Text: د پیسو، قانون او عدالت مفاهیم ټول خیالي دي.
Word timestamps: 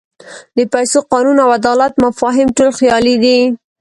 د 0.57 0.59
پیسو، 0.73 0.97
قانون 1.11 1.37
او 1.43 1.49
عدالت 1.59 1.93
مفاهیم 2.05 2.49
ټول 2.57 2.69
خیالي 2.79 3.15
دي. 3.23 3.39